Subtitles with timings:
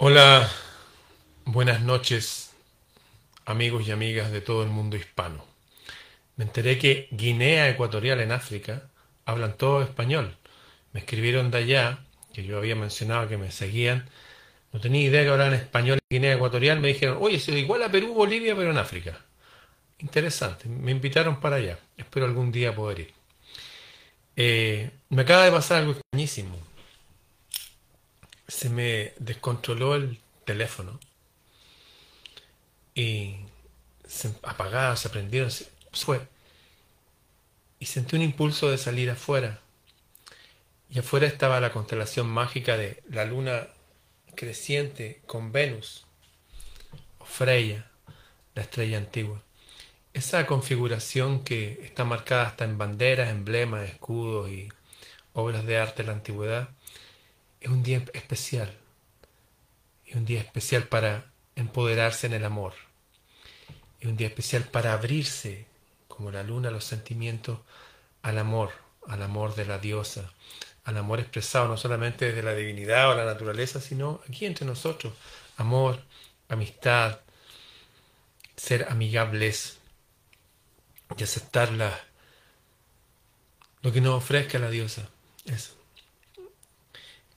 [0.00, 0.48] Hola,
[1.44, 2.52] buenas noches,
[3.44, 5.44] amigos y amigas de todo el mundo hispano.
[6.36, 8.90] Me enteré que Guinea Ecuatorial en África
[9.24, 10.36] hablan todo español.
[10.92, 14.08] Me escribieron de allá, que yo había mencionado que me seguían.
[14.72, 16.78] No tenía idea que hablaban español en Guinea Ecuatorial.
[16.78, 19.18] Me dijeron, oye, es igual a Perú, Bolivia, pero en África.
[19.98, 20.68] Interesante.
[20.68, 21.76] Me invitaron para allá.
[21.96, 23.14] Espero algún día poder ir.
[24.36, 26.67] Eh, me acaba de pasar algo extrañísimo.
[28.48, 30.98] Se me descontroló el teléfono
[32.94, 33.36] y
[34.06, 36.26] se apagaba, se prendieron, se fue.
[37.78, 39.60] Y sentí un impulso de salir afuera.
[40.90, 43.68] Y afuera estaba la constelación mágica de la luna
[44.34, 46.06] creciente con Venus,
[47.18, 47.90] o Freya,
[48.54, 49.42] la estrella antigua.
[50.14, 54.68] Esa configuración que está marcada hasta en banderas, emblemas, escudos y
[55.34, 56.70] obras de arte de la antigüedad,
[57.60, 58.76] es un día especial.
[60.06, 62.74] Es un día especial para empoderarse en el amor.
[64.00, 65.66] Es un día especial para abrirse,
[66.06, 67.58] como la luna, los sentimientos
[68.22, 68.72] al amor,
[69.06, 70.32] al amor de la diosa,
[70.84, 75.12] al amor expresado no solamente desde la divinidad o la naturaleza, sino aquí entre nosotros.
[75.56, 76.02] Amor,
[76.48, 77.20] amistad,
[78.56, 79.78] ser amigables
[81.16, 81.70] y aceptar
[83.82, 85.08] lo que nos ofrezca la diosa.
[85.44, 85.77] Eso.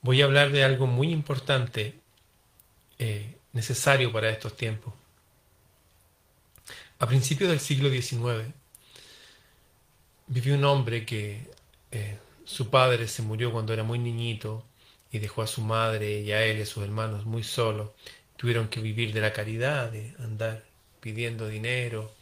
[0.02, 1.94] Voy a hablar de algo muy importante,
[2.98, 4.92] eh, necesario para estos tiempos.
[6.98, 8.52] A principios del siglo XIX
[10.26, 11.48] vivió un hombre que
[11.92, 14.64] eh, su padre se murió cuando era muy niñito
[15.12, 17.90] y dejó a su madre y a él y a sus hermanos muy solos.
[18.36, 20.64] Tuvieron que vivir de la caridad, de andar
[21.00, 22.12] pidiendo dinero,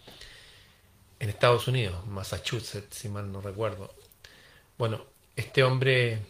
[1.19, 3.95] en Estados Unidos, Massachusetts, si mal no recuerdo.
[4.77, 5.05] Bueno,
[5.37, 6.21] este hombre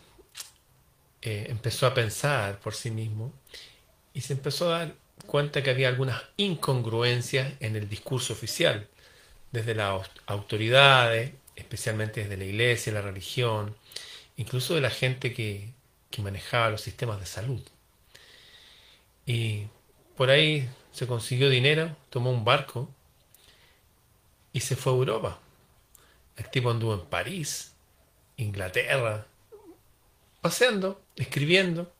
[1.22, 3.32] eh, empezó a pensar por sí mismo
[4.14, 4.94] y se empezó a dar
[5.26, 8.88] cuenta que había algunas incongruencias en el discurso oficial,
[9.52, 13.76] desde las autoridades, especialmente desde la iglesia, la religión,
[14.36, 15.72] incluso de la gente que,
[16.10, 17.62] que manejaba los sistemas de salud.
[19.26, 19.66] Y
[20.16, 22.88] por ahí se consiguió dinero, tomó un barco
[24.52, 25.38] y se fue a Europa.
[26.36, 27.74] El tipo anduvo en París,
[28.36, 29.26] Inglaterra,
[30.40, 31.92] paseando, escribiendo.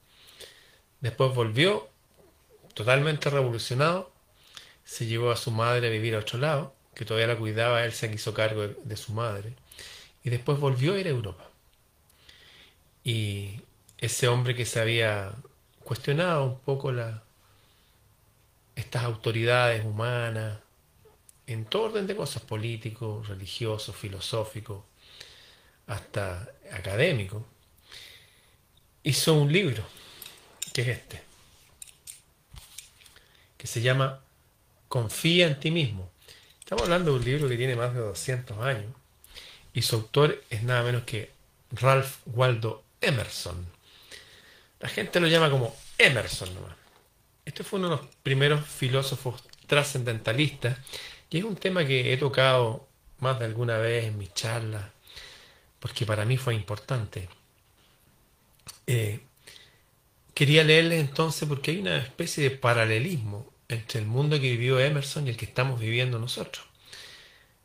[1.01, 1.89] Después volvió
[2.75, 4.13] totalmente revolucionado.
[4.85, 7.93] Se llevó a su madre a vivir a otro lado, que todavía la cuidaba, él
[7.93, 9.55] se hizo cargo de, su madre.
[10.25, 11.49] Y después volvió a ir a Europa.
[13.05, 13.61] Y
[13.99, 15.33] ese hombre que se había
[15.85, 16.93] cuestionado un poco
[18.75, 20.59] estas autoridades humanas,
[21.47, 24.87] en todo orden de cosas, político, religioso, filosófico,
[25.87, 27.45] hasta académico,
[29.03, 29.83] hizo un libro,
[30.73, 31.23] que es este,
[33.57, 34.21] que se llama
[34.89, 36.11] Confía en ti mismo.
[36.59, 38.93] Estamos hablando de un libro que tiene más de 200 años
[39.73, 41.31] y su autor es nada menos que
[41.73, 43.67] Ralph Waldo Emerson.
[44.81, 46.75] La gente lo llama como Emerson nomás.
[47.45, 50.79] Este fue uno de los primeros filósofos trascendentalistas
[51.31, 52.89] y es un tema que he tocado
[53.19, 54.85] más de alguna vez en mis charlas,
[55.79, 57.29] porque para mí fue importante.
[58.93, 59.21] Eh,
[60.35, 65.29] quería leerle entonces porque hay una especie de paralelismo entre el mundo que vivió Emerson
[65.29, 66.67] y el que estamos viviendo nosotros.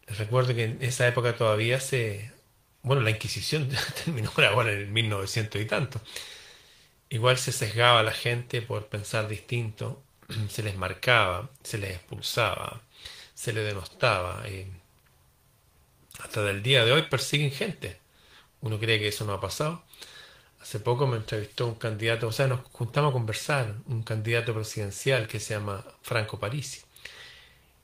[0.07, 2.31] Les recuerdo que en esa época todavía se...
[2.83, 3.67] Bueno, la Inquisición
[4.05, 5.99] terminó en el 1900 y tanto.
[7.09, 10.03] Igual se sesgaba a la gente por pensar distinto,
[10.49, 12.83] se les marcaba, se les expulsaba,
[13.33, 14.47] se le denostaba.
[14.47, 14.67] Y
[16.19, 17.97] hasta del día de hoy persiguen gente.
[18.61, 19.83] Uno cree que eso no ha pasado.
[20.65, 25.27] Hace poco me entrevistó un candidato, o sea, nos juntamos a conversar, un candidato presidencial
[25.27, 26.81] que se llama Franco Parisi.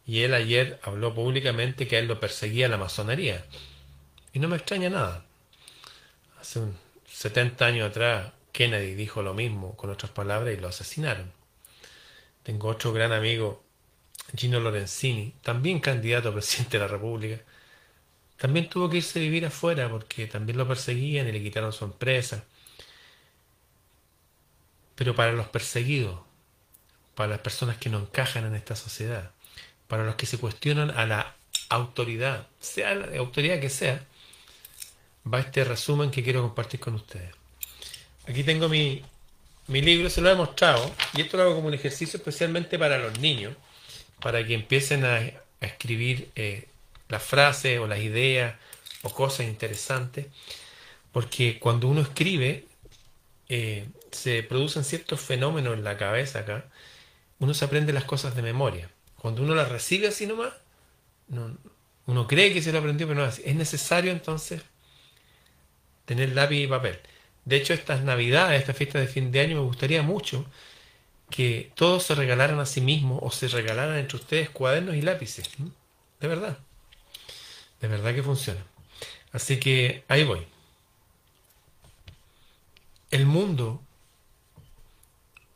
[0.07, 3.45] Y él ayer habló públicamente que a él lo perseguía la masonería.
[4.33, 5.23] Y no me extraña nada.
[6.39, 6.75] Hace un
[7.05, 11.31] 70 años atrás Kennedy dijo lo mismo con otras palabras y lo asesinaron.
[12.41, 13.63] Tengo otro gran amigo
[14.35, 17.43] Gino Lorenzini, también candidato a presidente de la República,
[18.37, 21.85] también tuvo que irse a vivir afuera porque también lo perseguían y le quitaron su
[21.85, 22.43] empresa.
[25.01, 26.19] Pero para los perseguidos,
[27.15, 29.31] para las personas que no encajan en esta sociedad,
[29.87, 31.35] para los que se cuestionan a la
[31.69, 34.05] autoridad, sea la autoridad que sea,
[35.25, 37.33] va este resumen que quiero compartir con ustedes.
[38.27, 39.01] Aquí tengo mi,
[39.65, 42.99] mi libro, se lo he mostrado, y esto lo hago como un ejercicio especialmente para
[42.99, 43.55] los niños
[44.21, 45.19] para que empiecen a,
[45.61, 46.67] escribir eh,
[47.09, 48.53] las frases o las ideas
[49.01, 50.27] o cosas interesantes,
[51.11, 52.65] porque cuando uno escribe,
[53.49, 56.65] eh, se producen ciertos fenómenos en la cabeza acá,
[57.39, 58.89] uno se aprende las cosas de memoria.
[59.17, 60.53] Cuando uno las recibe así nomás,
[62.05, 63.43] uno cree que se lo aprendió, pero no es así.
[63.45, 64.61] Es necesario entonces
[66.05, 66.99] tener lápiz y papel.
[67.45, 70.45] De hecho, estas navidades, esta fiesta de fin de año, me gustaría mucho
[71.29, 75.49] que todos se regalaran a sí mismos o se regalaran entre ustedes cuadernos y lápices.
[76.19, 76.59] De verdad.
[77.79, 78.63] De verdad que funciona.
[79.31, 80.45] Así que ahí voy.
[83.09, 83.81] El mundo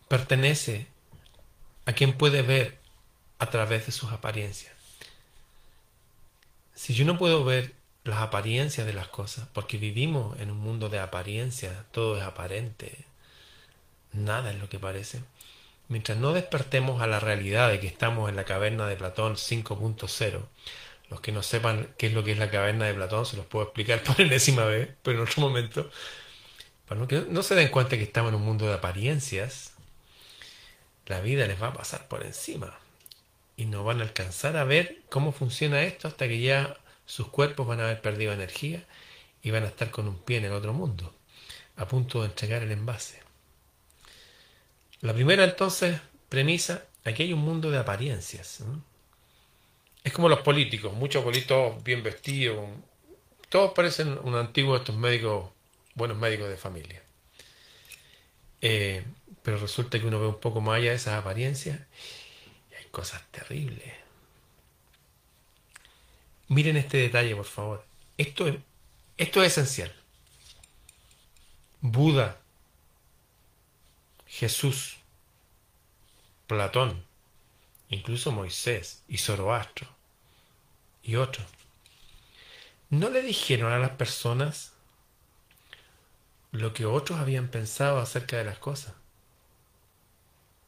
[0.07, 0.87] pertenece
[1.85, 2.77] a quien puede ver
[3.39, 4.73] a través de sus apariencias.
[6.73, 7.73] Si yo no puedo ver
[8.03, 13.05] las apariencias de las cosas, porque vivimos en un mundo de apariencias, todo es aparente,
[14.13, 15.21] nada es lo que parece.
[15.87, 20.41] Mientras no despertemos a la realidad de que estamos en la caverna de Platón 5.0,
[21.09, 23.45] los que no sepan qué es lo que es la caverna de Platón, se los
[23.45, 25.89] puedo explicar por enésima vez, pero en otro momento,
[26.87, 29.74] para que no se den cuenta que estamos en un mundo de apariencias,
[31.05, 32.77] la vida les va a pasar por encima
[33.57, 37.67] y no van a alcanzar a ver cómo funciona esto hasta que ya sus cuerpos
[37.67, 38.83] van a haber perdido energía
[39.41, 41.13] y van a estar con un pie en el otro mundo,
[41.77, 43.21] a punto de entregar el envase.
[45.01, 48.63] La primera entonces premisa, aquí hay un mundo de apariencias.
[50.03, 52.67] Es como los políticos, muchos políticos bien vestidos,
[53.49, 55.51] todos parecen un antiguo estos médicos,
[55.93, 57.03] buenos médicos de familia.
[58.61, 59.03] Eh,
[59.45, 61.79] pero resulta que uno ve un poco más allá de esas apariencias
[62.71, 63.93] y hay cosas terribles.
[66.47, 67.85] Miren este detalle, por favor.
[68.17, 68.55] Esto es,
[69.17, 69.93] esto es esencial.
[71.79, 72.41] Buda,
[74.25, 74.97] Jesús,
[76.47, 77.05] Platón,
[77.89, 79.87] incluso Moisés y Zoroastro
[81.03, 81.45] y otros,
[82.89, 84.73] no le dijeron a las personas
[86.51, 88.95] lo que otros habían pensado acerca de las cosas.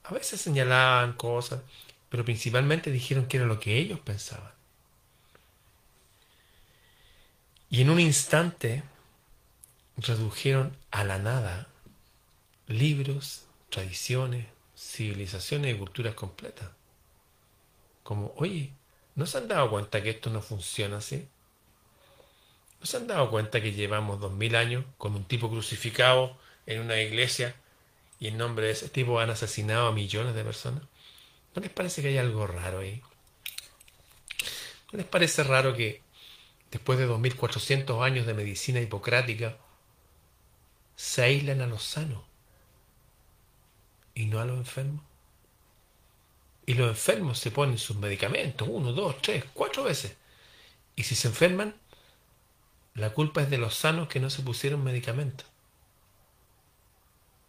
[0.07, 1.61] A veces señalaban cosas,
[2.07, 4.53] pero principalmente dijeron que era lo que ellos pensaban.
[7.69, 8.83] Y en un instante
[9.97, 11.67] redujeron a la nada
[12.67, 16.69] libros, tradiciones, civilizaciones y culturas completas.
[18.03, 18.71] Como, oye,
[19.15, 21.27] ¿no se han dado cuenta que esto no funciona así?
[22.79, 26.79] ¿No se han dado cuenta que llevamos dos mil años con un tipo crucificado en
[26.79, 27.53] una iglesia
[28.19, 30.83] y en nombre de ese tipo han asesinado a millones de personas?
[31.55, 33.01] ¿No les parece que hay algo raro ahí?
[34.91, 36.01] ¿No les parece raro que
[36.71, 39.57] después de 2400 años de medicina hipocrática
[40.95, 42.23] se aíslan a los sanos
[44.15, 45.03] y no a los enfermos?
[46.65, 50.15] Y los enfermos se ponen sus medicamentos, uno, dos, tres, cuatro veces.
[50.95, 51.75] Y si se enferman,
[52.93, 55.47] la culpa es de los sanos que no se pusieron medicamentos.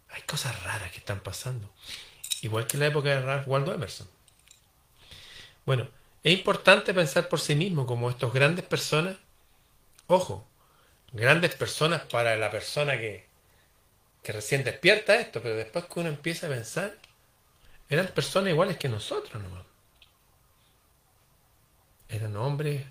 [0.09, 1.69] Hay cosas raras que están pasando.
[2.41, 4.07] Igual que en la época de Ralph Waldo Emerson.
[5.65, 5.87] Bueno,
[6.23, 9.17] es importante pensar por sí mismo como estas grandes personas,
[10.07, 10.47] ojo,
[11.11, 13.27] grandes personas para la persona que,
[14.23, 16.97] que recién despierta esto, pero después que uno empieza a pensar,
[17.89, 19.65] eran personas iguales que nosotros nomás.
[22.07, 22.85] Eran hombres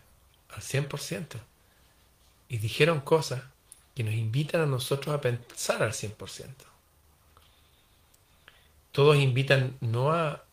[0.50, 1.40] al 100%.
[2.48, 3.42] Y dijeron cosas
[3.94, 6.68] que nos invitan a nosotros a pensar al 100%
[8.98, 10.44] todos invitan no a,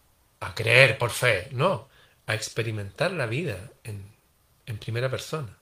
[0.54, 1.90] creer por fe, no,
[2.28, 4.06] a experimentar la vida en,
[4.68, 5.58] en primera persona.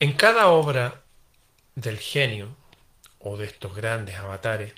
[0.00, 1.04] En cada obra
[1.76, 2.56] del genio
[3.20, 4.74] o de estos grandes avatares,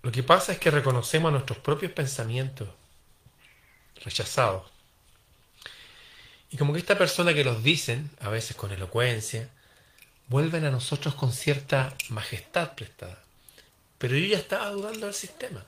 [0.00, 2.70] lo que pasa es que reconocemos nuestros propios pensamientos
[3.96, 4.72] rechazados.
[6.48, 9.50] Y como que esta persona que los dicen, a veces con elocuencia,
[10.28, 13.18] vuelven a nosotros con cierta majestad prestada.
[13.98, 15.64] Pero yo ya estaba dudando del sistema.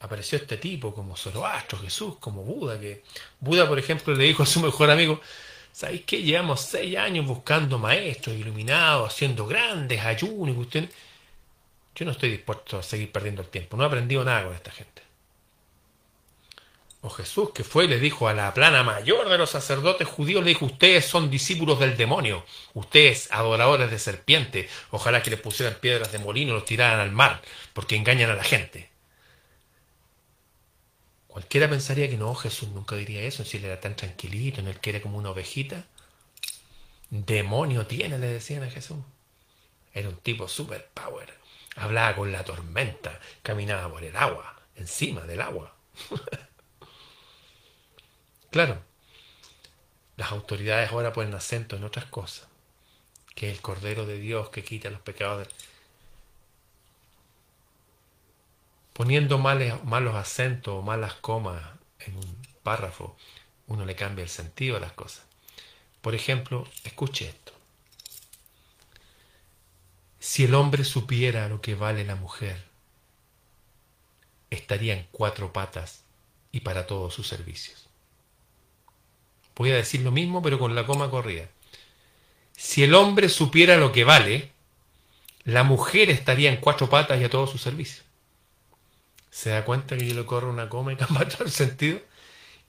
[0.00, 3.04] Apareció este tipo como Zoroastro, Jesús, como Buda, que
[3.38, 5.20] Buda, por ejemplo, le dijo a su mejor amigo,
[5.72, 6.22] ¿sabéis qué?
[6.22, 10.88] Llevamos seis años buscando maestros iluminados, haciendo grandes ayunos y
[11.94, 13.76] Yo no estoy dispuesto a seguir perdiendo el tiempo.
[13.76, 15.01] No he aprendido nada con esta gente.
[17.04, 20.50] O Jesús, que fue le dijo a la plana mayor de los sacerdotes judíos, le
[20.50, 26.12] dijo, ustedes son discípulos del demonio, ustedes adoradores de serpiente, ojalá que les pusieran piedras
[26.12, 27.42] de molino y los tiraran al mar,
[27.72, 28.88] porque engañan a la gente.
[31.26, 34.78] Cualquiera pensaría que no, Jesús nunca diría eso, si él era tan tranquilito, en él
[34.78, 35.86] que era como una ovejita.
[37.10, 38.98] Demonio tiene, le decían a Jesús.
[39.92, 41.34] Era un tipo super power.
[41.74, 45.74] Hablaba con la tormenta, caminaba por el agua, encima del agua.
[48.52, 48.80] Claro,
[50.16, 52.48] las autoridades ahora ponen acento en otras cosas.
[53.34, 55.48] que es el Cordero de Dios que quita los pecados.
[58.94, 61.62] Poniendo malos acentos o malas comas
[62.00, 63.16] en un párrafo,
[63.66, 65.24] uno le cambia el sentido a las cosas.
[66.00, 67.52] Por ejemplo, escuche esto.
[70.20, 72.64] Si el hombre supiera lo que vale la mujer,
[74.50, 76.04] estaría en cuatro patas
[76.50, 77.91] y para todos sus servicios.
[79.62, 81.48] Voy a decir lo mismo, pero con la coma corrida.
[82.56, 84.50] Si el hombre supiera lo que vale,
[85.44, 88.04] la mujer estaría en cuatro patas y a todos sus servicios.
[89.30, 92.00] ¿Se da cuenta que yo le corro una coma y cambia todo el sentido?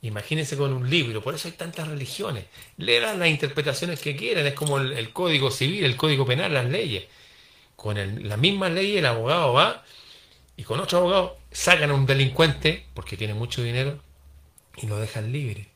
[0.03, 2.45] Imagínense con un libro, por eso hay tantas religiones.
[2.77, 7.05] Lean las interpretaciones que quieran, es como el, código civil, el código penal, las leyes.
[7.75, 7.97] Con
[8.29, 9.83] la misma ley el abogado va
[10.57, 14.00] y con otro abogado sacan a un delincuente, porque tiene mucho dinero,
[14.77, 15.72] y lo dejan libre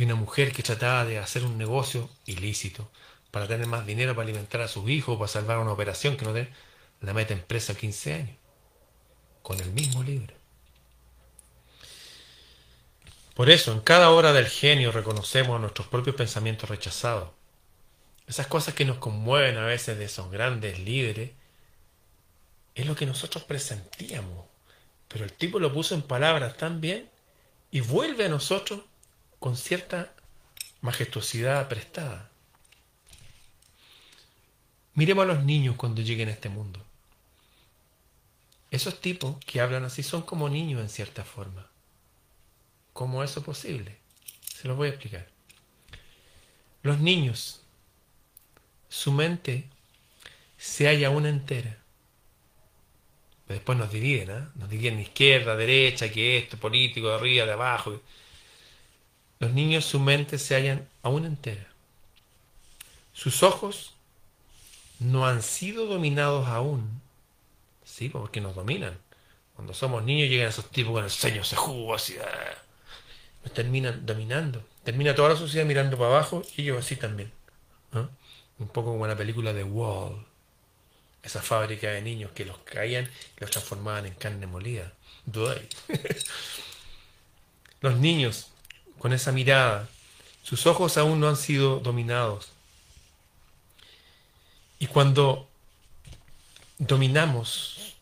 [0.00, 2.90] y una mujer que trataba de hacer un negocio ilícito
[3.30, 6.32] para tener más dinero para alimentar a sus hijos, para salvar una operación que no
[6.32, 6.48] den,
[7.02, 8.36] la mete en presa 15 años,
[9.42, 10.34] con el mismo libro.
[13.34, 17.28] Por eso, en cada hora del genio reconocemos nuestros propios pensamientos rechazados.
[18.26, 21.32] Esas cosas que nos conmueven a veces de esos grandes líderes,
[22.74, 24.46] es lo que nosotros presentíamos.
[25.08, 27.10] Pero el tipo lo puso en palabras tan bien
[27.70, 28.80] y vuelve a nosotros
[29.40, 30.12] con cierta
[30.82, 32.30] majestuosidad prestada.
[34.94, 36.84] Miremos a los niños cuando lleguen a este mundo.
[38.70, 41.66] Esos tipos que hablan así son como niños en cierta forma.
[42.92, 43.96] ¿Cómo es eso posible?
[44.44, 45.26] Se los voy a explicar.
[46.82, 47.62] Los niños,
[48.88, 49.68] su mente
[50.58, 51.78] se halla una entera.
[53.48, 54.48] Después nos dividen, ¿eh?
[54.54, 58.00] Nos dividen izquierda, derecha, que esto, político, de arriba, de abajo.
[59.40, 61.66] Los niños su mente se hallan aún entera.
[63.14, 63.94] Sus ojos
[64.98, 67.00] no han sido dominados aún.
[67.84, 68.98] Sí, porque nos dominan.
[69.56, 72.16] Cuando somos niños llegan esos tipos con el ceño se jugo así.
[72.18, 72.54] Ah,
[73.42, 74.62] nos terminan dominando.
[74.84, 77.32] Termina toda la sociedad mirando para abajo y ellos así también.
[78.58, 80.26] Un poco como en la película de Wall.
[81.22, 83.06] Esa fábrica de niños que los caían
[83.36, 84.92] y los transformaban en carne molida.
[87.80, 88.49] los niños
[89.00, 89.88] con esa mirada.
[90.42, 92.52] Sus ojos aún no han sido dominados.
[94.78, 95.48] Y cuando
[96.78, 97.96] dominamos,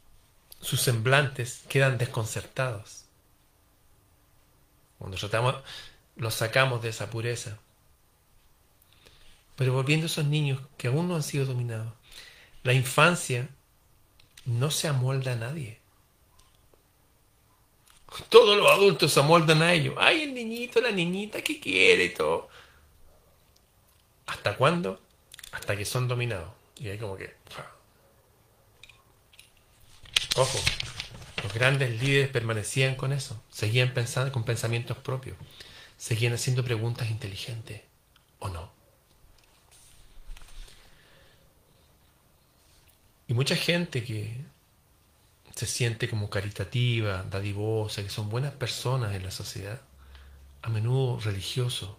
[0.61, 3.05] sus semblantes quedan desconcertados.
[4.99, 5.57] Cuando tratamos,
[6.17, 7.59] los sacamos de esa pureza.
[9.55, 11.93] Pero volviendo a esos niños que aún no han sido dominados,
[12.65, 13.49] la infancia
[14.45, 15.81] no se amolda a nadie.
[18.29, 19.95] Todos los adultos se amoldan a ellos.
[19.99, 22.49] Ay, el niñito, la niñita, ¿qué quiere y todo?
[24.27, 25.01] ¿Hasta cuándo?
[25.53, 26.51] Hasta que son dominados.
[26.77, 27.35] Y ahí como que...
[30.37, 30.59] Ojo,
[31.43, 33.43] los grandes líderes permanecían con eso.
[33.51, 35.37] Seguían pensando con pensamientos propios.
[35.97, 37.83] Seguían haciendo preguntas inteligentes.
[38.39, 38.71] ¿O no?
[43.27, 44.35] Y mucha gente que
[45.59, 49.81] se siente como caritativa, dadivosa, que son buenas personas en la sociedad,
[50.63, 51.91] a menudo religiosos,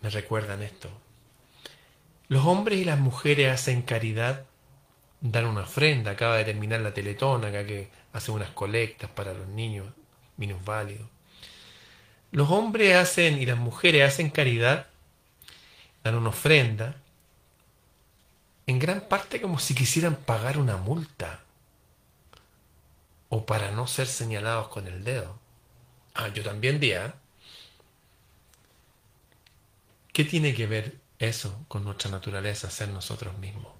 [0.00, 0.88] me recuerdan esto.
[2.28, 4.44] Los hombres y las mujeres hacen caridad,
[5.20, 9.48] dan una ofrenda, acaba de terminar la teletona, acá que hace unas colectas para los
[9.48, 9.88] niños
[10.36, 11.08] minusválidos.
[12.30, 14.86] Los hombres hacen y las mujeres hacen caridad,
[16.04, 16.94] dan una ofrenda,
[18.68, 21.40] en gran parte como si quisieran pagar una multa
[23.36, 25.38] o para no ser señalados con el dedo.
[26.14, 27.16] Ah, yo también día.
[30.14, 33.74] ¿Qué tiene que ver eso con nuestra naturaleza, ser nosotros mismos?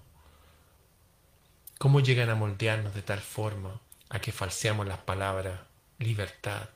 [1.78, 5.58] ¿Cómo llegan a moldearnos de tal forma a que falseamos las palabras
[5.98, 6.68] libertad,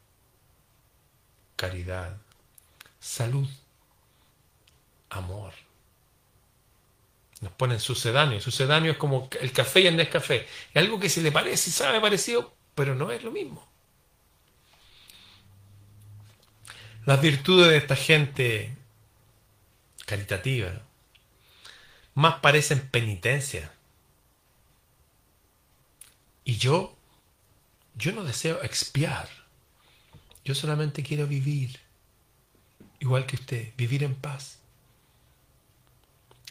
[1.56, 2.16] caridad,
[2.99, 3.49] salud,
[5.10, 5.52] amor?
[7.42, 8.40] Nos ponen sucedáneo.
[8.40, 10.46] Sucedáneo es como el café y el Nescafé.
[10.72, 13.62] Es algo que se le parece sabe parecido, pero no es lo mismo.
[17.04, 18.75] Las virtudes de esta gente
[20.06, 20.80] caritativa
[22.14, 23.70] más parecen penitencia.
[26.42, 26.96] Y yo,
[27.96, 29.28] yo no deseo expiar.
[30.42, 31.80] Yo solamente quiero vivir,
[32.99, 34.58] igual que usted, vivir en paz.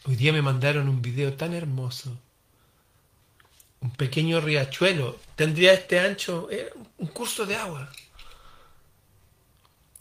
[0.04, 2.16] Hoy día me mandaron un video tan hermoso
[3.80, 7.90] un pequeño riachuelo, tendría este ancho, eh, un curso de agua,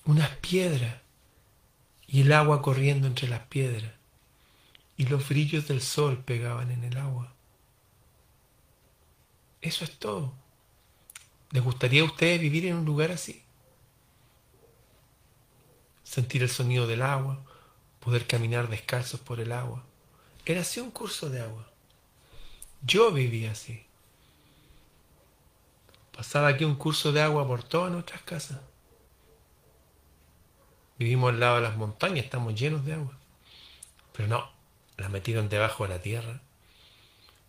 [0.05, 0.95] unas piedras
[2.07, 3.93] y el agua corriendo entre las piedras.
[4.97, 7.33] y los brillos del sol pegaban en el agua.
[9.61, 10.33] Eso es todo.
[11.51, 13.41] ¿Les gustaría a ustedes vivir en un lugar así?
[16.03, 17.41] Sentir el sonido del agua,
[18.01, 19.85] poder caminar descalzos por el agua.
[20.45, 21.69] Era así un curso de agua.
[22.81, 23.85] Yo vivía así.
[26.15, 28.59] Pasaba aquí un curso de agua por todas nuestras casas.
[30.97, 33.17] Vivimos al lado de las montañas, estamos llenos de agua.
[34.11, 34.51] Pero no,
[34.97, 36.41] la metieron debajo de la tierra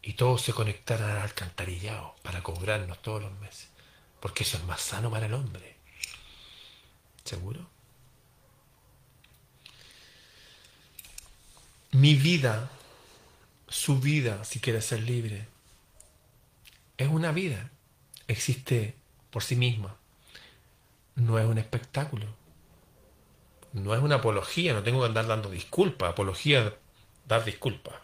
[0.02, 3.68] y todos se conectaron al alcantarillado para cobrarnos todos los meses.
[4.20, 5.76] Porque eso es más sano para el hombre.
[7.24, 7.66] ¿Seguro?
[11.92, 12.70] Mi vida,
[13.70, 15.46] su vida, si quiere ser libre,
[16.98, 17.70] es una vida.
[18.26, 18.96] Existe
[19.30, 19.96] por sí misma.
[21.14, 22.26] No es un espectáculo.
[23.72, 26.10] No es una apología, no tengo que andar dando disculpas.
[26.10, 26.74] Apología,
[27.26, 27.94] dar disculpas.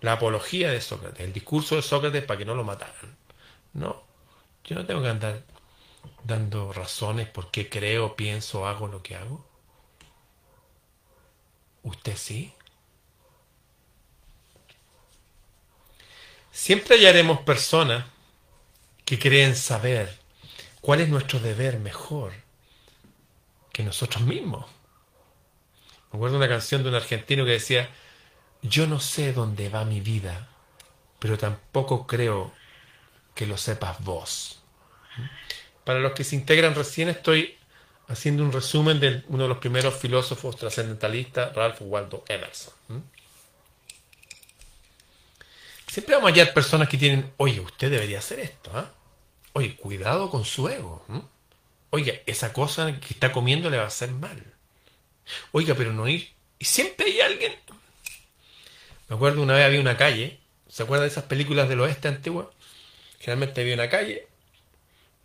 [0.00, 3.16] La apología de Sócrates, el discurso de Sócrates para que no lo mataran.
[3.72, 4.02] No,
[4.64, 5.44] yo no tengo que andar
[6.24, 9.46] dando razones por qué creo, pienso, hago lo que hago.
[11.84, 12.54] ¿Usted sí?
[16.52, 18.04] Siempre hallaremos personas
[19.06, 20.18] que creen saber
[20.82, 22.34] cuál es nuestro deber mejor
[23.72, 24.66] que nosotros mismos.
[26.12, 27.88] Me acuerdo una canción de un argentino que decía,
[28.60, 30.46] yo no sé dónde va mi vida,
[31.18, 32.52] pero tampoco creo
[33.34, 34.60] que lo sepas vos.
[35.84, 37.56] Para los que se integran recién estoy
[38.08, 42.74] haciendo un resumen de uno de los primeros filósofos trascendentalistas, Ralph Waldo Emerson.
[45.92, 48.90] Siempre vamos a hallar personas que tienen, oye, usted debería hacer esto, ¿ah?
[49.52, 51.04] Oye, cuidado con su ego.
[51.90, 54.42] Oiga, esa cosa que está comiendo le va a hacer mal.
[55.50, 56.30] Oiga, pero no ir.
[56.58, 57.52] Y siempre hay alguien.
[59.06, 60.40] Me acuerdo una vez había una calle.
[60.66, 62.46] ¿Se acuerda de esas películas del oeste antiguas?
[63.18, 64.26] Generalmente había una calle.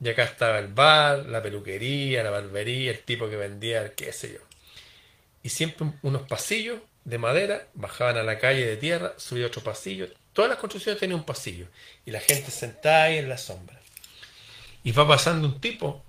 [0.01, 4.33] Y acá estaba el bar, la peluquería, la barbería, el tipo que vendía, qué sé
[4.33, 4.39] yo.
[5.43, 10.09] Y siempre unos pasillos de madera, bajaban a la calle de tierra, subía otro pasillo,
[10.37, 11.65] Todas las construcciones tenían un pasillo
[12.05, 13.81] y la gente sentada ahí en la sombra.
[14.83, 16.05] Y va pasando un tipo,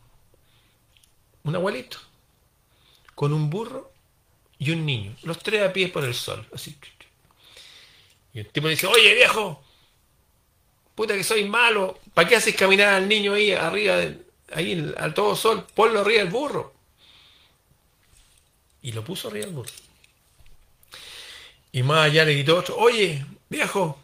[1.44, 1.96] un abuelito,
[3.14, 3.90] con un burro
[4.58, 6.76] y un niño, los tres a pie por el sol, así.
[8.34, 9.64] Y el tipo dice, oye viejo,
[10.94, 13.96] puta que soy malo, ¿para qué haces caminar al niño ahí arriba,
[14.52, 15.66] ahí al todo sol?
[15.74, 16.74] Ponlo arriba del burro.
[18.82, 19.72] Y lo puso arriba del burro.
[21.72, 23.98] Y más allá le gritó otro, oye, viejo,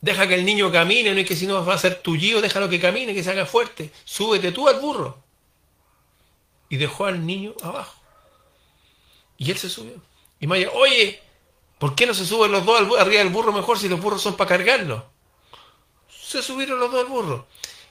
[0.00, 2.68] Deja que el niño camine, no es que si no va a ser tullido, déjalo
[2.68, 3.90] que camine, que se haga fuerte.
[4.04, 5.18] Súbete tú al burro.
[6.68, 8.00] Y dejó al niño abajo.
[9.36, 9.94] Y él se subió.
[10.38, 11.20] Y Maya, oye,
[11.78, 14.36] ¿por qué no se suben los dos arriba del burro mejor si los burros son
[14.36, 15.10] para cargarlo?
[16.08, 17.46] Se subieron los dos al burro.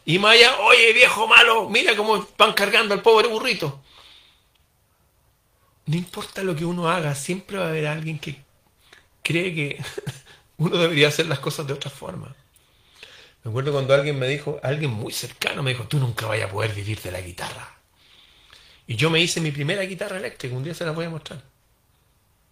[0.05, 3.81] Y Maya, oye, viejo malo, mira cómo van cargando al pobre burrito.
[5.85, 8.43] No importa lo que uno haga, siempre va a haber alguien que
[9.23, 9.83] cree que
[10.59, 12.35] uno debería hacer las cosas de otra forma.
[13.43, 16.53] Me acuerdo cuando alguien me dijo, alguien muy cercano me dijo, tú nunca vayas a
[16.53, 17.77] poder vivir de la guitarra.
[18.85, 21.41] Y yo me hice mi primera guitarra eléctrica, un día se la voy a mostrar.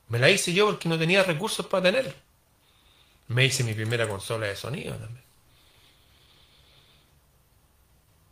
[0.08, 2.16] Me la hice yo porque no tenía recursos para tener.
[3.28, 5.24] Me hice mi primera consola de sonido también.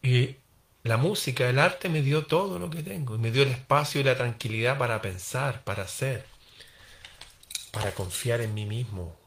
[0.01, 0.35] Y
[0.83, 3.15] la música, el arte me dio todo lo que tengo.
[3.15, 6.25] Y me dio el espacio y la tranquilidad para pensar, para hacer,
[7.71, 9.17] para confiar en mí mismo,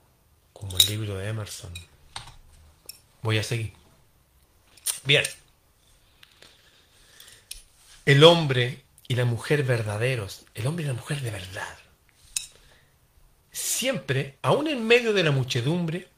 [0.58, 1.72] como el libro de Emerson.
[3.22, 3.72] Voy a seguir.
[5.04, 5.22] Bien.
[8.04, 11.78] El hombre y la mujer verdaderos, el hombre y la mujer de verdad,
[13.52, 16.08] siempre, aun en medio de la muchedumbre,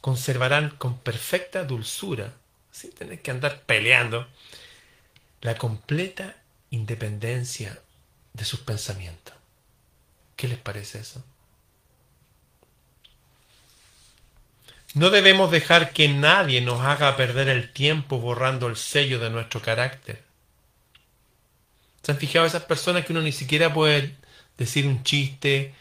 [0.00, 2.34] conservarán con perfecta dulzura,
[2.72, 4.26] sin tener que andar peleando,
[5.40, 6.36] la completa
[6.70, 7.80] independencia
[8.32, 9.34] de sus pensamientos.
[10.36, 11.22] ¿Qué les parece eso?
[14.94, 19.62] No debemos dejar que nadie nos haga perder el tiempo borrando el sello de nuestro
[19.62, 20.22] carácter.
[22.02, 24.16] ¿Se han fijado esas personas que uno ni siquiera puede
[24.58, 25.74] decir un chiste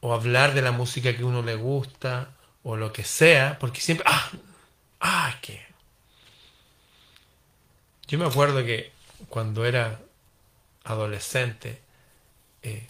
[0.00, 2.30] o hablar de la música que uno le gusta
[2.64, 3.58] o lo que sea?
[3.60, 4.30] Porque siempre, ah,
[5.00, 5.62] ah, que...
[8.08, 8.92] Yo me acuerdo que
[9.28, 10.00] cuando era
[10.84, 11.80] adolescente,
[12.62, 12.88] eh,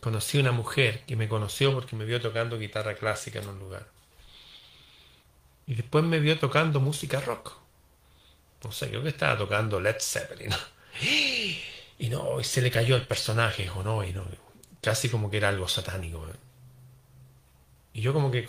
[0.00, 3.95] conocí una mujer que me conoció porque me vio tocando guitarra clásica en un lugar.
[5.66, 7.52] Y después me vio tocando música rock.
[8.62, 10.50] No sé, creo que estaba tocando Led Zeppelin.
[11.98, 14.22] Y no, y se le cayó el personaje, o no, y no.
[14.82, 16.26] casi como que era algo satánico.
[17.94, 18.46] Y yo como que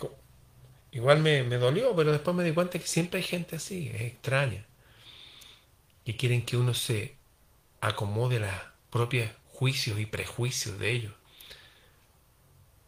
[0.90, 4.02] igual me, me, dolió, pero después me di cuenta que siempre hay gente así, es
[4.02, 4.66] extraña,
[6.04, 7.16] que quieren que uno se
[7.80, 8.50] acomode los
[8.90, 11.14] propios juicios y prejuicios de ellos.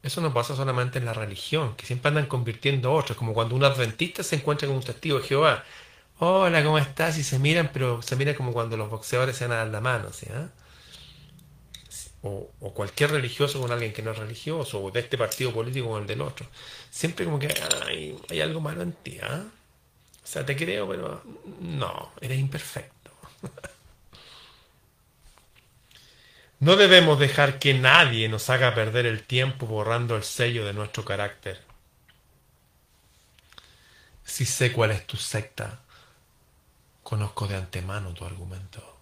[0.03, 3.55] Eso no pasa solamente en la religión, que siempre andan convirtiendo a otros, como cuando
[3.55, 5.65] un adventista se encuentra con un testigo de Jehová.
[6.19, 7.19] Hola, ¿cómo estás?
[7.19, 9.81] Y se miran, pero se miran como cuando los boxeadores se van a dar la
[9.81, 10.27] mano, ¿sí?
[10.33, 10.49] Ah?
[12.23, 16.03] O, cualquier religioso con alguien que no es religioso, o de este partido político con
[16.03, 16.47] el del otro.
[16.91, 17.49] Siempre como que
[18.29, 19.45] hay, algo malo en ti, ¿ah?
[20.23, 21.23] O sea, te creo, pero
[21.61, 23.11] no, eres imperfecto.
[26.61, 31.07] No debemos dejar que nadie nos haga perder el tiempo borrando el sello de nuestro
[31.07, 31.59] carácter.
[34.25, 35.81] Si sé cuál es tu secta,
[37.03, 38.99] conozco de antemano tu argumento.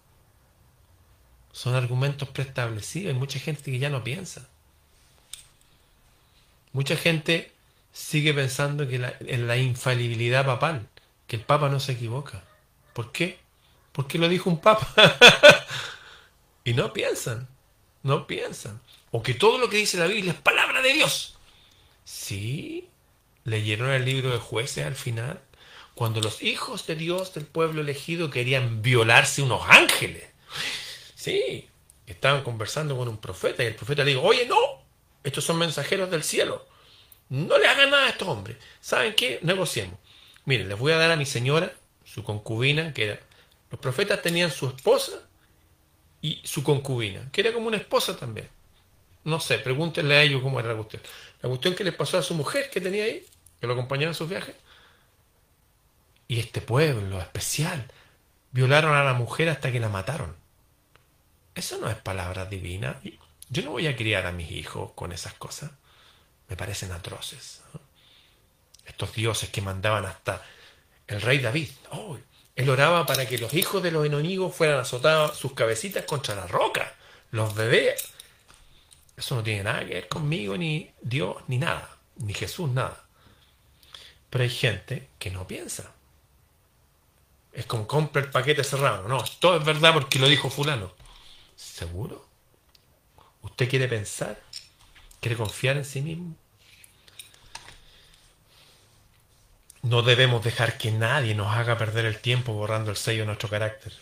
[1.51, 3.13] Son argumentos preestablecidos.
[3.13, 4.47] Hay mucha gente que ya no piensa.
[6.71, 7.51] Mucha gente
[7.91, 10.87] sigue pensando que en la infalibilidad papal,
[11.27, 12.41] que el papa no se equivoca.
[12.93, 13.37] ¿Por qué?
[13.91, 14.87] Porque lo dijo un papa.
[16.69, 17.47] Y no piensan,
[18.03, 18.79] no piensan.
[19.09, 21.35] O que todo lo que dice la Biblia es palabra de Dios.
[22.03, 22.87] Sí,
[23.43, 25.41] leyeron el libro de jueces al final,
[25.95, 30.25] cuando los hijos de Dios del pueblo elegido querían violarse unos ángeles.
[31.15, 31.67] Sí,
[32.05, 34.59] estaban conversando con un profeta y el profeta le dijo, oye, no,
[35.23, 36.67] estos son mensajeros del cielo.
[37.29, 38.57] No le hagan nada a estos hombres.
[38.79, 39.39] ¿Saben qué?
[39.41, 39.97] Negociemos.
[40.45, 41.73] Miren, les voy a dar a mi señora,
[42.05, 43.19] su concubina, que era...
[43.71, 45.28] Los profetas tenían su esposa
[46.21, 48.49] y su concubina, que era como una esposa también.
[49.23, 51.01] No sé, pregúntenle a ellos cómo era la cuestión.
[51.41, 53.25] La cuestión que les pasó a su mujer que tenía ahí,
[53.59, 54.55] que lo acompañaba en sus viajes.
[56.27, 57.91] Y este pueblo especial,
[58.51, 60.35] violaron a la mujer hasta que la mataron.
[61.55, 63.01] Eso no es palabra divina.
[63.49, 65.71] Yo no voy a criar a mis hijos con esas cosas.
[66.47, 67.61] Me parecen atroces.
[68.85, 70.43] Estos dioses que mandaban hasta
[71.07, 71.69] el rey David.
[71.91, 72.17] Oh,
[72.59, 76.45] él oraba para que los hijos de los enemigos fueran azotados sus cabecitas contra la
[76.45, 76.93] roca.
[77.31, 78.09] Los bebés.
[79.15, 81.89] Eso no tiene nada que ver conmigo, ni Dios, ni nada.
[82.17, 83.05] Ni Jesús, nada.
[84.29, 85.93] Pero hay gente que no piensa.
[87.53, 89.07] Es como compra el paquete cerrado.
[89.07, 90.91] No, esto es verdad porque lo dijo fulano.
[91.55, 92.27] ¿Seguro?
[93.41, 94.37] ¿Usted quiere pensar?
[95.21, 96.35] ¿Quiere confiar en sí mismo?
[99.81, 103.49] No debemos dejar que nadie nos haga perder el tiempo borrando el sello de nuestro
[103.49, 103.93] carácter.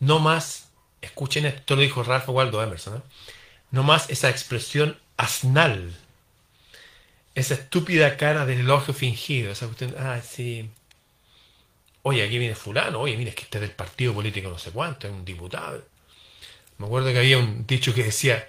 [0.00, 0.68] No más,
[1.00, 3.02] escuchen esto, lo dijo Ralph Waldo Emerson, ¿eh?
[3.70, 5.96] no más esa expresión asnal,
[7.34, 10.70] esa estúpida cara del elogio fingido, esa cuestión, ah, sí,
[12.02, 14.70] oye, aquí viene fulano, oye, mira, es que este es del partido político no sé
[14.70, 15.82] cuánto, es un diputado.
[16.78, 18.46] Me acuerdo que había un dicho que decía,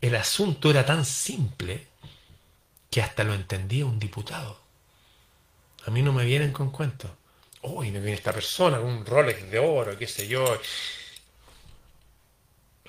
[0.00, 1.86] el asunto era tan simple
[2.90, 4.65] que hasta lo entendía un diputado.
[5.86, 7.10] A mí no me vienen con cuentos.
[7.62, 10.60] Uy, me viene esta persona un Rolex de oro, qué sé yo.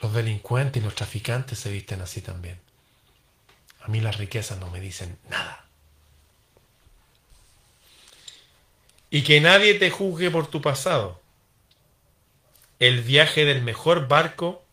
[0.01, 2.60] Los delincuentes y los traficantes se visten así también.
[3.81, 5.65] A mí las riquezas no me dicen nada.
[9.10, 11.21] Y que nadie te juzgue por tu pasado.
[12.79, 14.63] El viaje del mejor barco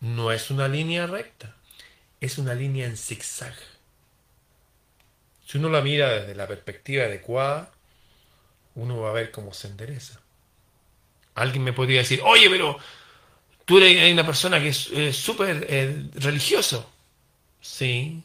[0.00, 1.56] no es una línea recta,
[2.20, 3.54] es una línea en zigzag.
[5.50, 7.72] Si uno la mira desde la perspectiva adecuada,
[8.76, 10.20] uno va a ver cómo se endereza.
[11.34, 12.78] Alguien me podría decir, oye, pero
[13.64, 16.88] tú eres una persona que es súper eh, religioso.
[17.60, 18.22] Sí,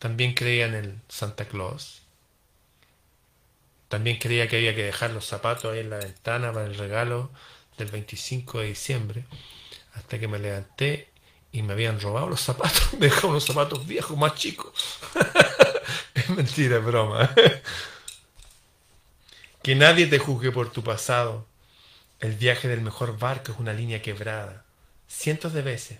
[0.00, 2.02] también creía en el Santa Claus.
[3.86, 7.30] También creía que había que dejar los zapatos ahí en la ventana para el regalo
[7.78, 9.24] del 25 de diciembre.
[9.94, 11.08] Hasta que me levanté
[11.52, 12.94] y me habían robado los zapatos.
[12.98, 14.72] Me dejaron los zapatos viejos, más chicos.
[16.14, 17.30] es mentira, es broma.
[19.62, 21.46] que nadie te juzgue por tu pasado.
[22.20, 24.64] El viaje del mejor barco es una línea quebrada.
[25.08, 25.98] Cientos de veces.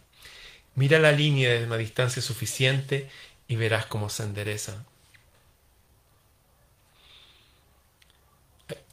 [0.74, 3.10] Mira la línea desde una distancia suficiente
[3.48, 4.84] y verás cómo se endereza.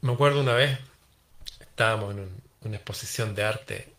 [0.01, 0.79] Me acuerdo una vez,
[1.59, 2.29] estábamos en
[2.61, 3.93] una exposición de arte.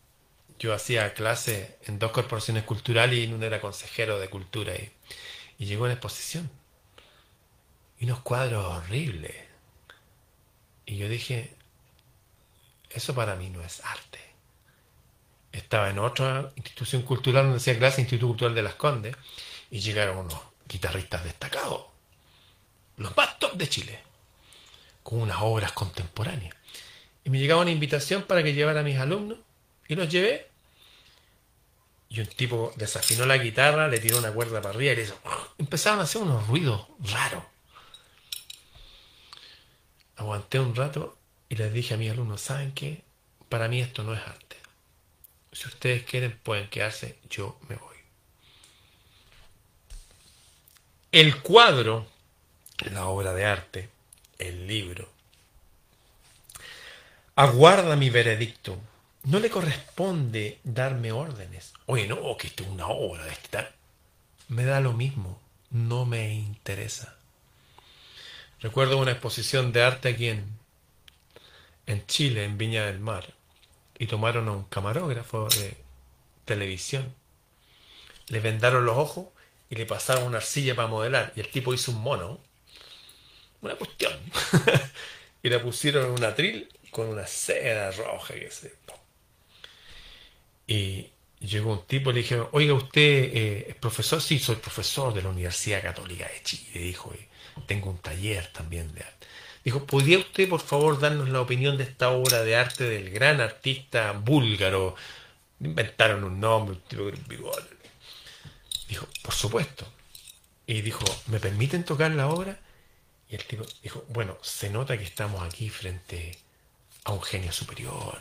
[0.59, 4.75] Yo hacía clase en dos corporaciones culturales y en una era consejero de cultura.
[4.75, 4.93] Y,
[5.59, 6.51] y llegó una exposición
[7.99, 9.35] y unos cuadros horribles.
[10.87, 11.55] Y yo dije,
[12.91, 14.21] eso para mí no es arte.
[15.53, 19.17] Estaba en otra institución cultural donde hacía clase, Instituto Cultural de las Condes,
[19.71, 21.87] y llegaron unos guitarristas destacados,
[22.97, 24.01] los más top de Chile,
[25.03, 26.55] con unas obras contemporáneas.
[27.25, 29.39] Y me llegaba una invitación para que llevara a mis alumnos,
[29.89, 30.51] y los llevé.
[32.09, 35.19] y un tipo desafinó la guitarra, le tiró una cuerda para arriba y le hizo...
[35.59, 37.43] Empezaron a hacer unos ruidos raros.
[40.17, 41.17] Aguanté un rato
[41.49, 43.03] y les dije a mis alumnos, ¿saben qué?
[43.49, 44.57] Para mí esto no es arte.
[45.53, 47.97] Si ustedes quieren pueden quedarse, yo me voy.
[51.13, 52.07] El cuadro,
[52.91, 53.89] la obra de arte,
[54.39, 55.09] el libro,
[57.37, 58.79] aguarda mi veredicto.
[59.25, 61.73] No le corresponde darme órdenes.
[61.87, 63.73] Oye, no, que esto es una obra de esta.
[64.49, 67.17] Me da lo mismo, no me interesa.
[68.65, 70.43] Recuerdo una exposición de arte aquí en,
[71.85, 73.35] en Chile, en Viña del Mar,
[73.99, 75.77] y tomaron a un camarógrafo de
[76.47, 77.15] televisión.
[78.29, 79.27] Le vendaron los ojos
[79.69, 81.35] y le pasaron una arcilla para modelar.
[81.37, 82.41] Y el tipo hizo un mono.
[83.61, 84.19] Una cuestión.
[85.43, 88.33] y le pusieron en un atril con una seda roja.
[88.33, 88.75] Que se...
[90.67, 94.23] Y llegó un tipo y le dije, oiga, ¿usted eh, es profesor?
[94.23, 96.81] Sí, soy profesor de la Universidad Católica de Chile.
[96.81, 97.13] Dijo,
[97.67, 99.27] tengo un taller también de arte.
[99.65, 103.41] Dijo, ¿podría usted por favor darnos la opinión de esta obra de arte del gran
[103.41, 104.95] artista búlgaro?
[105.61, 107.05] Inventaron un nombre, un tipo
[107.51, 107.65] con
[108.89, 109.87] Dijo, por supuesto.
[110.67, 112.59] Y dijo, ¿me permiten tocar la obra?
[113.31, 116.39] Y el tipo dijo, bueno, se nota que estamos aquí frente
[117.05, 118.19] a un genio superior.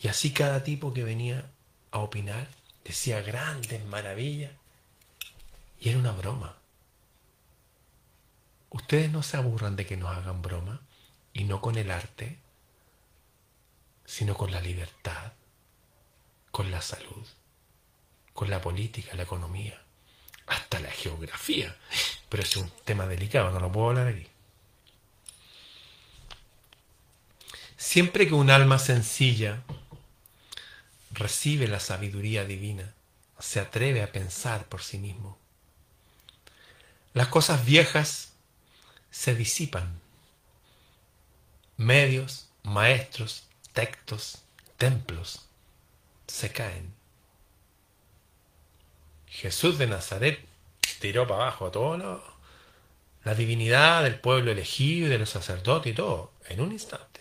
[0.00, 1.44] Y así cada tipo que venía
[1.90, 2.48] a opinar
[2.84, 4.52] decía grandes maravillas.
[5.80, 6.56] Y era una broma.
[8.72, 10.80] Ustedes no se aburran de que nos hagan broma,
[11.34, 12.38] y no con el arte,
[14.06, 15.32] sino con la libertad,
[16.50, 17.26] con la salud,
[18.32, 19.82] con la política, la economía,
[20.46, 21.76] hasta la geografía.
[22.30, 24.26] Pero es un tema delicado, no lo puedo hablar aquí.
[27.76, 29.62] Siempre que un alma sencilla
[31.10, 32.94] recibe la sabiduría divina,
[33.38, 35.38] se atreve a pensar por sí mismo.
[37.12, 38.31] Las cosas viejas
[39.12, 40.00] se disipan.
[41.76, 44.42] Medios, maestros, textos,
[44.76, 45.46] templos
[46.26, 46.92] se caen.
[49.28, 50.44] Jesús de Nazaret
[51.00, 52.22] tiró para abajo todo
[53.24, 57.20] la divinidad del pueblo elegido y de los sacerdotes y todo, en un instante.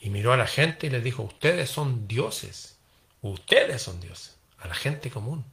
[0.00, 2.78] Y miró a la gente y les dijo, ustedes son dioses,
[3.22, 5.44] ustedes son dioses, a la gente común.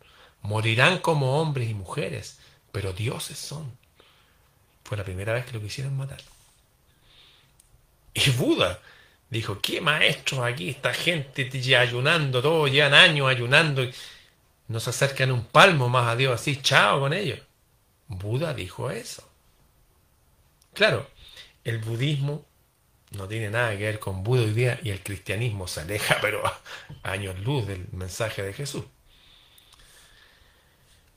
[0.41, 2.39] Morirán como hombres y mujeres,
[2.71, 3.80] pero dioses son.
[4.83, 6.21] Fue la primera vez que lo quisieron matar.
[8.13, 8.79] Y Buda
[9.29, 10.69] dijo, ¿qué maestros aquí?
[10.69, 13.83] Esta gente ayunando, todos llevan años ayunando.
[14.67, 17.39] No se acercan un palmo más a Dios así, chao con ellos.
[18.07, 19.27] Buda dijo eso.
[20.73, 21.09] Claro,
[21.63, 22.45] el budismo
[23.11, 26.45] no tiene nada que ver con Buda hoy día y el cristianismo se aleja, pero
[26.45, 26.61] a
[27.03, 28.83] años luz del mensaje de Jesús.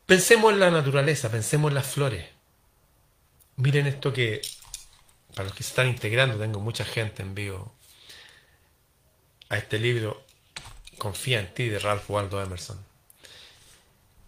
[0.07, 2.34] Pensemos en la naturaleza, pensemos en las flores.
[3.57, 4.43] Miren esto que,
[5.35, 7.75] para los que se están integrando, tengo mucha gente en vivo
[9.49, 10.25] a este libro,
[10.99, 12.79] Confía en ti, de Ralph Waldo Emerson.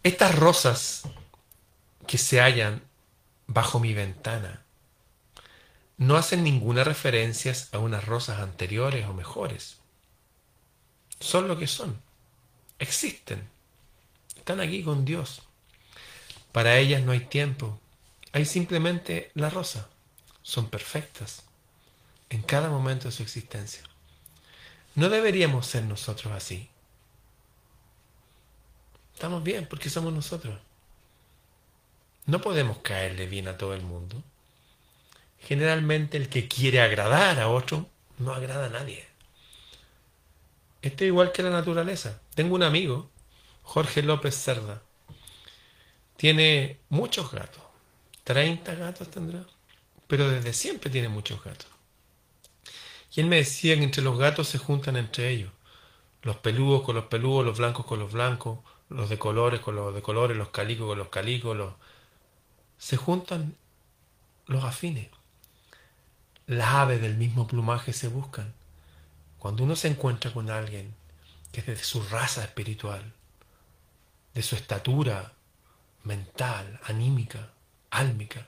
[0.03, 1.03] Estas rosas
[2.05, 2.81] que se hallan
[3.47, 4.63] bajo mi ventana
[5.97, 9.77] no hacen ninguna referencia a unas rosas anteriores o mejores.
[11.19, 11.99] Son lo que son.
[12.79, 13.49] Existen.
[14.35, 15.41] Están aquí con Dios.
[16.51, 17.79] Para ellas no hay tiempo,
[18.33, 19.89] hay simplemente la rosa.
[20.41, 21.43] Son perfectas
[22.29, 23.83] en cada momento de su existencia.
[24.95, 26.69] No deberíamos ser nosotros así.
[29.13, 30.59] Estamos bien porque somos nosotros.
[32.25, 34.21] No podemos caerle bien a todo el mundo.
[35.39, 39.07] Generalmente el que quiere agradar a otro no agrada a nadie.
[40.81, 42.21] Esto es igual que la naturaleza.
[42.35, 43.09] Tengo un amigo,
[43.63, 44.81] Jorge López Cerda.
[46.17, 47.66] Tiene muchos gatos.
[48.27, 49.45] 30 gatos tendrá.
[50.05, 51.69] Pero desde siempre tiene muchos gatos.
[53.15, 55.49] Y él me decía que entre los gatos se juntan entre ellos.
[56.23, 58.59] Los peludos con los peludos, los blancos con los blancos,
[58.89, 61.73] los de colores con los de colores, los calicos con los calicos.
[62.77, 63.55] Se juntan
[64.45, 65.07] los afines.
[66.47, 68.53] Las aves del mismo plumaje se buscan.
[69.39, 70.93] Cuando uno se encuentra con alguien
[71.53, 73.13] que es de su raza espiritual,
[74.33, 75.31] de su estatura
[76.03, 77.53] mental, anímica,
[77.89, 78.47] álmica.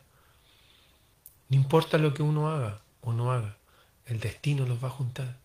[1.50, 3.58] No importa lo que uno haga o no haga,
[4.06, 5.38] el destino los va a juntar.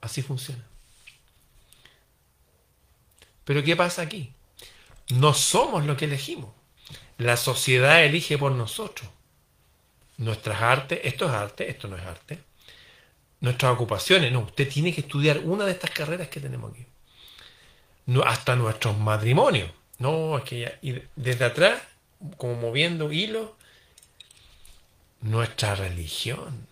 [0.00, 0.64] Así funciona.
[3.44, 4.32] Pero ¿qué pasa aquí?
[5.10, 6.50] No somos lo que elegimos.
[7.18, 9.08] La sociedad elige por nosotros.
[10.16, 12.38] Nuestras artes, esto es arte, esto no es arte.
[13.40, 16.86] Nuestras ocupaciones, no, usted tiene que estudiar una de estas carreras que tenemos aquí.
[18.24, 19.70] hasta nuestros matrimonios.
[19.98, 21.80] No, es que ya, y desde atrás,
[22.36, 23.50] como moviendo hilos,
[25.20, 26.66] nuestra religión.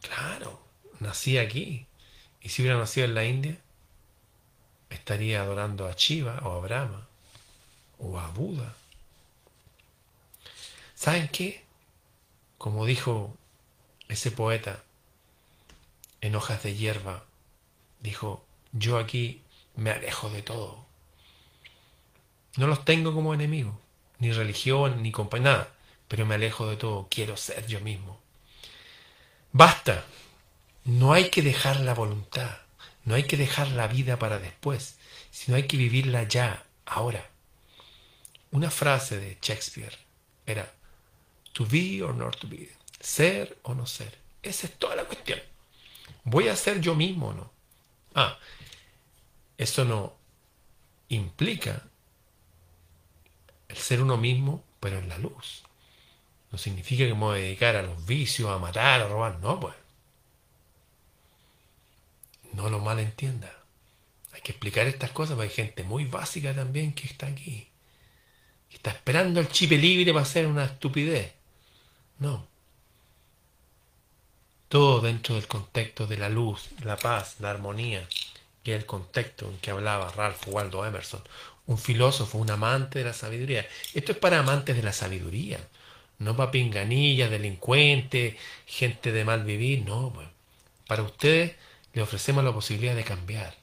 [0.00, 0.60] Claro,
[1.00, 1.86] nací aquí.
[2.40, 3.58] Y si hubiera nacido en la India,
[4.90, 7.06] estaría adorando a Shiva o a Brahma
[7.98, 8.74] o a Buda.
[10.94, 11.64] ¿Saben qué?
[12.56, 13.36] Como dijo
[14.08, 14.82] ese poeta
[16.20, 17.24] en hojas de hierba,
[18.00, 19.42] dijo, yo aquí
[19.76, 20.84] me alejo de todo.
[22.56, 23.74] No los tengo como enemigos,
[24.18, 25.74] ni religión, ni compañía, nada,
[26.08, 28.20] pero me alejo de todo, quiero ser yo mismo.
[29.52, 30.04] Basta,
[30.84, 32.58] no hay que dejar la voluntad,
[33.04, 34.98] no hay que dejar la vida para después,
[35.30, 37.28] sino hay que vivirla ya, ahora.
[38.50, 39.96] Una frase de Shakespeare
[40.46, 40.72] era,
[41.52, 44.18] to be or not to be, ser o no ser.
[44.42, 45.40] Esa es toda la cuestión.
[46.24, 47.52] ¿Voy a ser yo mismo o no?
[48.14, 48.38] Ah,
[49.56, 50.16] eso no
[51.08, 51.82] implica
[53.68, 55.62] el ser uno mismo, pero en la luz.
[56.50, 59.38] No significa que me voy a dedicar a los vicios, a matar, a robar.
[59.40, 59.74] No, pues.
[62.52, 63.52] No lo malentienda.
[64.32, 67.68] Hay que explicar estas cosas, porque hay gente muy básica también que está aquí.
[68.70, 71.34] Que está esperando el chip libre para hacer una estupidez.
[72.18, 72.46] No.
[74.68, 78.06] Todo dentro del contexto de la luz, la paz, la armonía,
[78.62, 81.22] que es el contexto en que hablaba Ralph Waldo Emerson,
[81.68, 83.68] un filósofo, un amante de la sabiduría.
[83.94, 85.60] Esto es para amantes de la sabiduría,
[86.18, 90.12] no para pinganillas, delincuentes, gente de mal vivir, no.
[90.86, 91.56] Para ustedes
[91.92, 93.54] le ofrecemos la posibilidad de cambiar.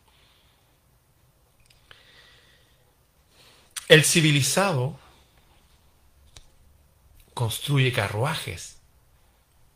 [3.87, 4.99] El civilizado
[7.33, 8.77] construye carruajes,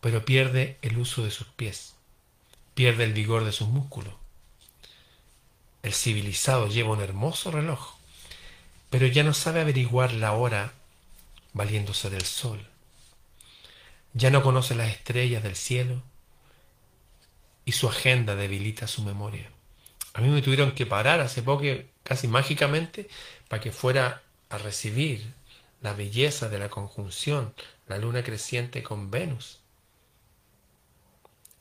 [0.01, 1.95] pero pierde el uso de sus pies,
[2.75, 4.13] pierde el vigor de sus músculos.
[5.81, 7.98] El civilizado lleva un hermoso reloj,
[8.89, 10.73] pero ya no sabe averiguar la hora
[11.54, 12.65] valiéndose del sol.
[14.13, 16.02] Ya no conoce las estrellas del cielo
[17.65, 19.49] y su agenda debilita su memoria.
[20.13, 21.63] A mí me tuvieron que parar hace poco,
[22.04, 23.08] casi mágicamente,
[23.47, 25.34] para que fuera a recibir
[25.82, 27.54] la belleza de la conjunción,
[27.88, 29.60] la luna creciente con Venus.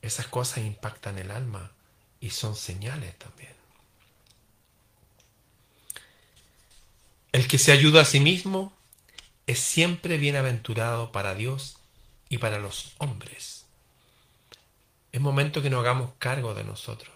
[0.00, 1.72] Esas cosas impactan el alma
[2.20, 3.57] y son señales también.
[7.30, 8.72] El que se ayuda a sí mismo
[9.46, 11.76] es siempre bienaventurado para Dios
[12.30, 13.66] y para los hombres.
[15.12, 17.14] Es momento que nos hagamos cargo de nosotros.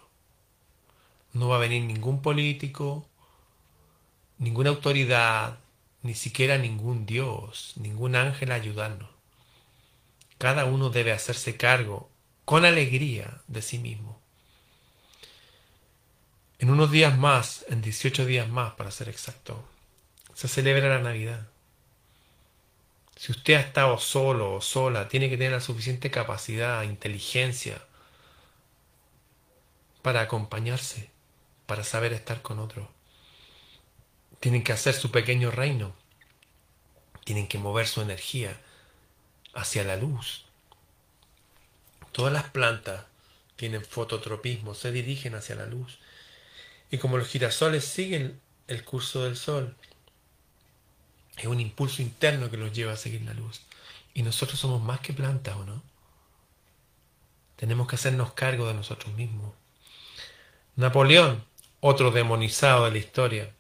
[1.33, 3.07] No va a venir ningún político,
[4.37, 5.59] ninguna autoridad,
[6.03, 9.09] ni siquiera ningún Dios, ningún ángel a ayudarnos.
[10.37, 12.11] Cada uno debe hacerse cargo
[12.45, 14.21] con alegría de sí mismo.
[16.59, 19.65] En unos días más, en 18 días más para ser exacto,
[20.35, 21.47] se celebra la Navidad.
[23.17, 27.81] Si usted ha estado solo o sola, tiene que tener la suficiente capacidad, inteligencia
[30.03, 31.11] para acompañarse,
[31.67, 32.91] para saber estar con otro.
[34.41, 35.95] Tienen que hacer su pequeño reino.
[37.25, 38.61] Tienen que mover su energía
[39.55, 40.45] hacia la luz.
[42.11, 43.05] Todas las plantas
[43.55, 46.01] tienen fototropismo, se dirigen hacia la luz.
[46.91, 49.77] Y como los girasoles siguen el curso del sol,
[51.37, 53.63] es un impulso interno que los lleva a seguir la luz.
[54.15, 55.83] Y nosotros somos más que plantas, ¿o no?
[57.57, 59.53] Tenemos que hacernos cargo de nosotros mismos.
[60.77, 61.45] Napoleón,
[61.81, 63.53] otro demonizado de la historia.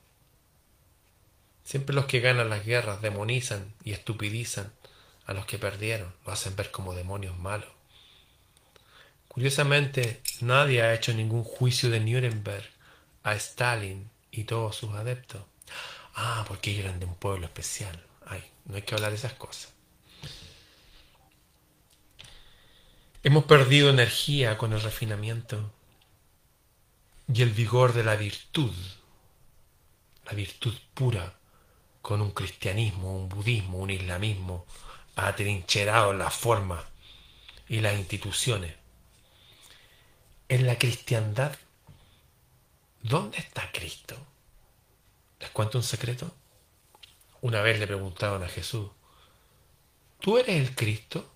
[1.65, 4.73] Siempre los que ganan las guerras demonizan y estupidizan
[5.27, 7.71] a los que perdieron, lo hacen ver como demonios malos.
[9.29, 12.69] Curiosamente, nadie ha hecho ningún juicio de Nuremberg
[13.23, 15.43] a Stalin y todos sus adeptos.
[16.15, 18.05] Ah, porque eran de un pueblo especial.
[18.27, 19.73] Ay, no hay que hablar de esas cosas.
[23.25, 25.73] Hemos perdido energía con el refinamiento
[27.33, 28.75] y el vigor de la virtud,
[30.25, 31.39] la virtud pura,
[32.03, 34.67] con un cristianismo, un budismo, un islamismo
[35.15, 36.85] atrincherado en las formas
[37.69, 38.75] y las instituciones.
[40.49, 41.57] En la cristiandad,
[43.03, 44.17] ¿dónde está Cristo?
[45.43, 46.33] ¿Les cuento un secreto?
[47.41, 48.93] Una vez le preguntaron a Jesús,
[50.21, 51.29] ¿tú eres el Cristo?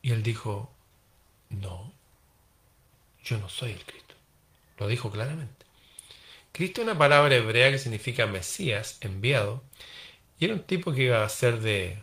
[0.00, 0.74] Y él dijo,
[1.50, 1.92] no,
[3.22, 4.14] yo no soy el Cristo.
[4.78, 5.66] Lo dijo claramente.
[6.52, 9.62] Cristo es una palabra hebrea que significa Mesías, enviado,
[10.38, 12.02] y era un tipo que iba a ser de,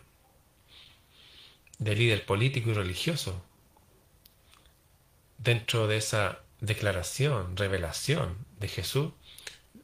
[1.79, 3.43] de líder político y religioso.
[5.39, 9.11] Dentro de esa declaración, revelación de Jesús,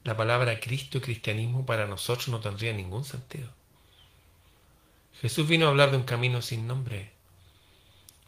[0.03, 3.49] la palabra Cristo y cristianismo para nosotros no tendría ningún sentido.
[5.21, 7.11] Jesús vino a hablar de un camino sin nombre.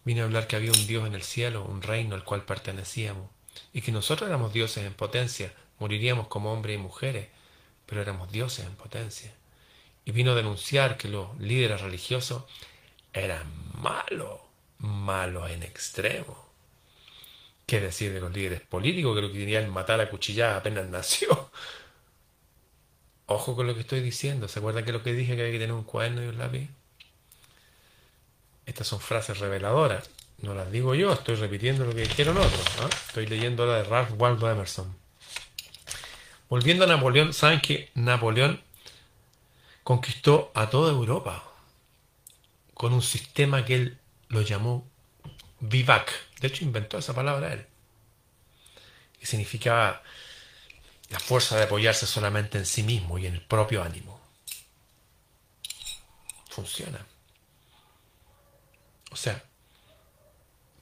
[0.05, 3.29] Vino a hablar que había un Dios en el cielo, un reino al cual pertenecíamos,
[3.73, 7.29] y que nosotros éramos dioses en potencia, moriríamos como hombres y mujeres,
[7.87, 9.33] pero éramos dioses en potencia.
[10.05, 12.43] Y vino a denunciar que los líderes religiosos
[13.13, 13.51] eran
[13.81, 14.39] malos,
[14.77, 16.52] malos en extremo.
[17.65, 21.51] ¿Qué decir de los líderes políticos que lo querían matar a cuchillada apenas nació?
[23.25, 24.47] Ojo con lo que estoy diciendo.
[24.47, 26.69] ¿Se acuerdan que lo que dije que había que tener un cuaderno y un lápiz?
[28.65, 30.09] Estas son frases reveladoras.
[30.41, 32.65] No las digo yo, estoy repitiendo lo que dijeron otros.
[33.07, 34.93] Estoy leyendo la de Ralph Waldo Emerson.
[36.49, 38.61] Volviendo a Napoleón, saben que Napoleón
[39.83, 41.43] conquistó a toda Europa
[42.73, 43.97] con un sistema que él
[44.27, 44.87] lo llamó
[45.59, 46.11] vivac.
[46.43, 47.65] De hecho, inventó esa palabra él.
[49.17, 50.03] Que significaba
[51.09, 54.19] la fuerza de apoyarse solamente en sí mismo y en el propio ánimo.
[56.49, 57.07] Funciona.
[59.09, 59.41] O sea,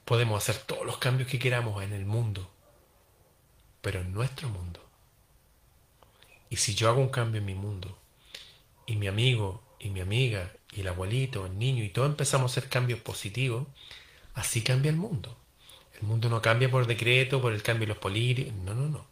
[0.04, 2.50] podemos hacer todos los cambios que queramos en el mundo,
[3.82, 4.84] pero en nuestro mundo.
[6.50, 7.96] Y si yo hago un cambio en mi mundo,
[8.84, 12.52] y mi amigo, y mi amiga, y el abuelito, el niño, y todos empezamos a
[12.52, 13.68] hacer cambios positivos,
[14.34, 15.38] así cambia el mundo.
[16.02, 19.06] El mundo no cambia por decreto, por el cambio de los políticos, no, no, no.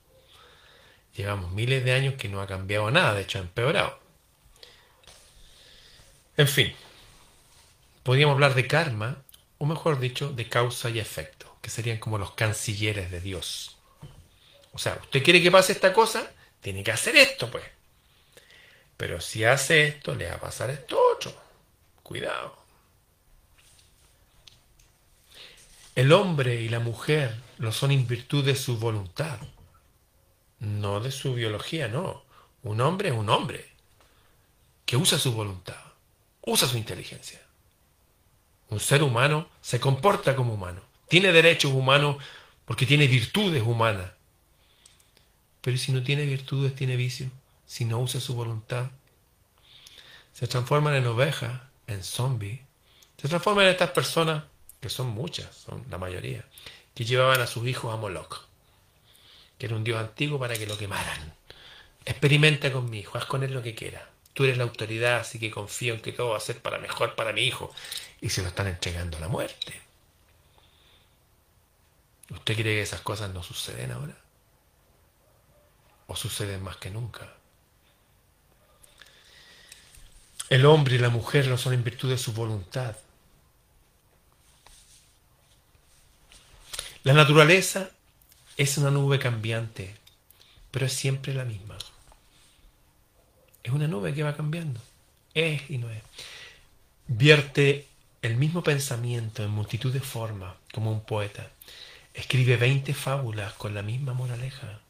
[1.14, 4.01] Llevamos miles de años que no ha cambiado nada, de hecho ha empeorado.
[6.36, 6.74] En fin,
[8.03, 9.22] podríamos hablar de karma,
[9.59, 13.78] o mejor dicho, de causa y efecto, que serían como los cancilleres de Dios.
[14.72, 17.64] O sea, usted quiere que pase esta cosa, tiene que hacer esto, pues.
[18.97, 21.32] Pero si hace esto, le va a pasar esto otro.
[22.03, 22.59] Cuidado.
[26.01, 29.38] El hombre y la mujer lo son en virtud de su voluntad,
[30.59, 32.24] no de su biología, no.
[32.62, 33.68] Un hombre es un hombre
[34.86, 35.76] que usa su voluntad,
[36.40, 37.38] usa su inteligencia.
[38.70, 42.16] Un ser humano se comporta como humano, tiene derechos humanos
[42.64, 44.11] porque tiene virtudes humanas.
[45.61, 47.30] Pero si no tiene virtudes, tiene vicios,
[47.66, 48.90] si no usa su voluntad,
[50.32, 52.61] se transforman en ovejas, en zombies,
[53.20, 54.44] se transforman en estas personas,
[54.81, 56.45] que son muchas, son la mayoría,
[56.95, 58.47] que llevaban a sus hijos a Moloch,
[59.59, 61.35] que era un dios antiguo para que lo quemaran.
[62.05, 64.09] Experimenta con mi hijo, haz con él lo que quiera.
[64.33, 67.14] Tú eres la autoridad, así que confío en que todo va a ser para mejor
[67.14, 67.72] para mi hijo.
[68.20, 69.81] Y se lo están entregando a la muerte.
[72.31, 74.16] ¿Usted cree que esas cosas no suceden ahora?
[76.07, 77.35] ¿O suceden más que nunca?
[80.49, 82.97] El hombre y la mujer lo son en virtud de su voluntad.
[87.03, 87.88] La naturaleza
[88.59, 89.96] es una nube cambiante,
[90.70, 91.78] pero es siempre la misma.
[93.62, 94.82] Es una nube que va cambiando.
[95.32, 96.03] Es y no es.
[97.07, 97.86] Vierte
[98.20, 101.48] el mismo pensamiento en multitud de formas, como un poeta.
[102.12, 104.80] Escribe veinte fábulas con la misma moraleja.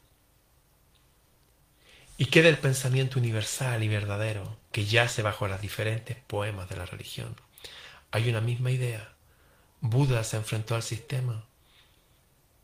[2.18, 6.86] Y queda el pensamiento universal y verdadero que yace bajo las diferentes poemas de la
[6.86, 7.36] religión.
[8.10, 9.12] Hay una misma idea.
[9.80, 11.44] Buda se enfrentó al sistema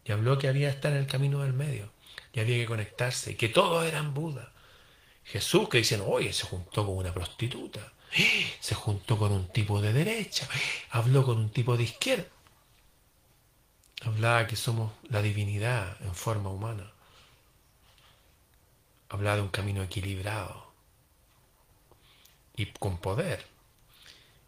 [0.06, 1.90] y habló que había que estar en el camino del medio
[2.32, 4.52] y había que conectarse y que todos eran Buda.
[5.24, 7.92] Jesús que dicen, oye, se juntó con una prostituta,
[8.60, 10.48] se juntó con un tipo de derecha,
[10.90, 12.28] habló con un tipo de izquierda.
[14.02, 16.92] Hablaba que somos la divinidad en forma humana.
[19.08, 20.72] Hablaba de un camino equilibrado
[22.54, 23.46] y con poder.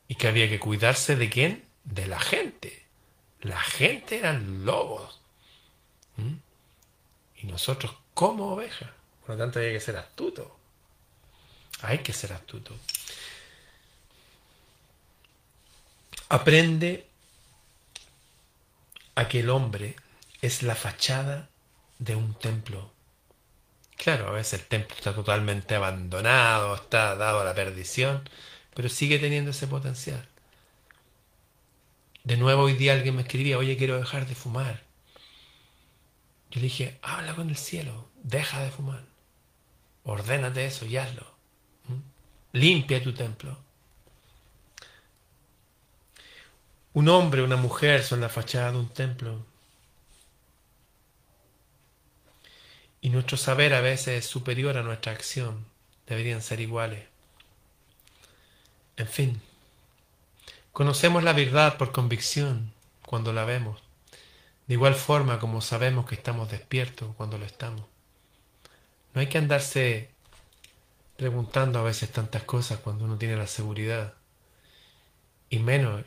[0.06, 1.64] Y que había que cuidarse de quién?
[1.84, 2.86] De la gente.
[3.40, 5.17] La gente eran lobos.
[6.18, 6.34] ¿Mm?
[7.36, 8.90] Y nosotros como ovejas.
[9.20, 10.58] Por lo tanto hay que ser astuto.
[11.82, 12.74] Hay que ser astuto.
[16.28, 17.08] Aprende
[19.14, 19.96] a que el hombre
[20.42, 21.48] es la fachada
[21.98, 22.92] de un templo.
[23.96, 28.28] Claro, a veces el templo está totalmente abandonado, está dado a la perdición,
[28.74, 30.28] pero sigue teniendo ese potencial.
[32.24, 34.87] De nuevo hoy día alguien me escribía, oye, quiero dejar de fumar.
[36.50, 39.04] Yo le dije, habla con el cielo, deja de fumar.
[40.04, 41.26] Ordénate eso y hazlo.
[42.52, 43.58] Limpia tu templo.
[46.94, 49.44] Un hombre, una mujer son la fachada de un templo.
[53.00, 55.66] Y nuestro saber a veces es superior a nuestra acción.
[56.06, 57.06] Deberían ser iguales.
[58.96, 59.40] En fin,
[60.72, 62.72] conocemos la verdad por convicción
[63.02, 63.80] cuando la vemos,
[64.68, 67.86] de igual forma como sabemos que estamos despiertos cuando lo estamos.
[69.14, 70.10] No hay que andarse
[71.16, 74.14] preguntando a veces tantas cosas cuando uno tiene la seguridad.
[75.48, 76.04] Y menos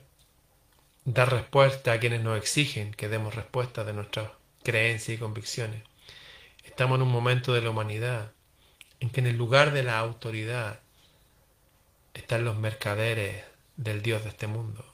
[1.06, 4.30] dar respuesta a quienes nos exigen que demos respuesta de nuestras
[4.62, 5.82] creencias y convicciones.
[6.64, 8.32] Estamos en un momento de la humanidad
[9.00, 10.82] en que en el lugar de la autoridad
[12.14, 13.44] están los mercaderes
[13.76, 14.91] del Dios de este mundo.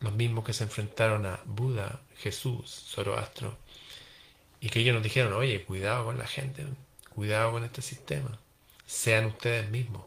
[0.00, 3.56] Los mismos que se enfrentaron a Buda, Jesús, Zoroastro,
[4.60, 6.66] y que ellos nos dijeron, oye, cuidado con la gente,
[7.14, 8.38] cuidado con este sistema.
[8.86, 10.04] Sean ustedes mismos,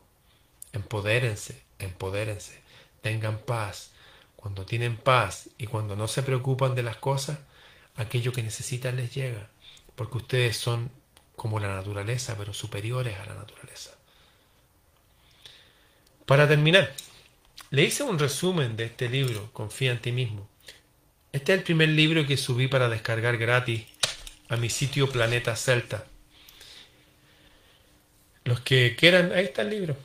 [0.74, 2.62] empodérense, empodérense,
[3.02, 3.92] tengan paz.
[4.36, 7.38] Cuando tienen paz y cuando no se preocupan de las cosas,
[7.96, 9.50] aquello que necesitan les llega,
[9.96, 10.90] porque ustedes son
[11.36, 13.92] como la naturaleza, pero superiores a la naturaleza.
[16.26, 16.94] Para terminar,
[17.72, 20.48] le hice un resumen de este libro, Confía en ti mismo.
[21.32, 23.86] Este es el primer libro que subí para descargar gratis
[24.50, 26.06] a mi sitio Planeta Celta.
[28.44, 29.96] Los que quieran, ahí está el libro.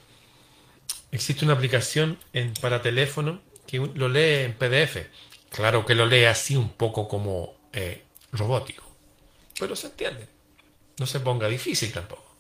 [1.11, 2.19] Existe una aplicación
[2.61, 5.09] para teléfono que lo lee en PDF.
[5.51, 8.85] Claro que lo lee así un poco como eh, robótico,
[9.59, 10.29] pero se entiende.
[10.99, 12.37] No se ponga difícil tampoco.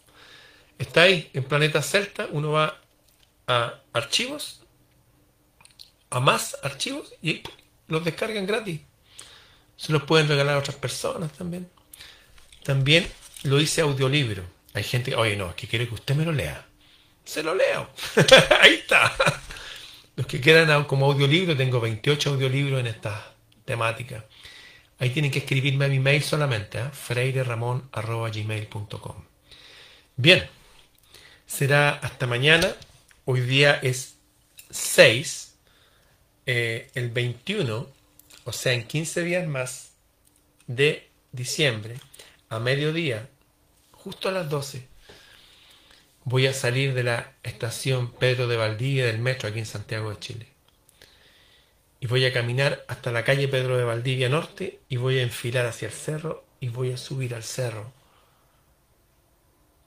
[0.79, 2.81] Está ahí en Planeta Celta, uno va
[3.49, 4.66] a archivos,
[6.11, 7.43] a más archivos y
[7.89, 8.81] los descargan gratis.
[9.77, 11.69] Se los pueden regalar a otras personas también.
[12.63, 13.11] También
[13.43, 14.45] lo hice audiolibro.
[14.75, 16.67] Hay gente que, oye, no, es que quiere que usted me lo lea.
[17.25, 17.91] Se lo leo.
[18.61, 19.15] ahí está.
[20.17, 23.35] Los que quieran como audiolibro, tengo 28 audiolibros en esta
[23.65, 24.25] temática.
[24.99, 26.89] Ahí tienen que escribirme a mi mail solamente, ¿eh?
[26.91, 29.25] freireramon.gmail.com.
[30.17, 30.49] Bien,
[31.47, 32.75] será hasta mañana.
[33.27, 34.17] Hoy día es
[34.71, 35.46] 6,
[36.47, 37.89] eh, el 21,
[38.45, 39.93] o sea, en 15 días más
[40.67, 41.97] de diciembre,
[42.49, 43.29] a mediodía,
[43.93, 44.87] justo a las 12,
[46.25, 50.19] voy a salir de la estación Pedro de Valdivia del metro aquí en Santiago de
[50.19, 50.57] Chile
[52.01, 55.67] y voy a caminar hasta la calle Pedro de Valdivia Norte y voy a enfilar
[55.67, 57.93] hacia el cerro y voy a subir al cerro.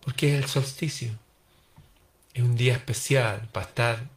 [0.01, 1.11] Porque es el solsticio.
[2.33, 4.09] Es un día especial para estar,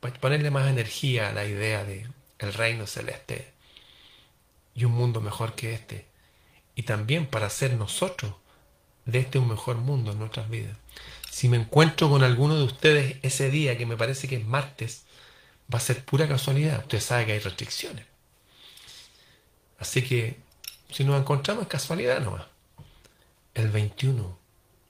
[0.00, 2.06] ponerle más energía a la idea de
[2.38, 3.52] el reino celeste
[4.74, 6.06] y un mundo mejor que este.
[6.74, 8.34] Y también para hacer nosotros
[9.04, 10.76] de este un mejor mundo en nuestras vidas.
[11.30, 15.04] Si me encuentro con alguno de ustedes ese día, que me parece que es martes,
[15.72, 16.80] va a ser pura casualidad.
[16.80, 18.06] Usted sabe que hay restricciones.
[19.78, 20.36] Así que
[20.90, 22.46] si nos encontramos es casualidad nomás.
[23.54, 24.38] El 21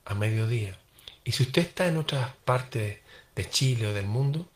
[0.04, 0.78] a mediodía.
[1.24, 2.98] Y si usted está en otras partes
[3.34, 4.48] de Chile o del mundo,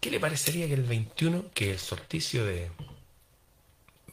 [0.00, 2.70] ¿qué le parecería que el 21, que el solsticio de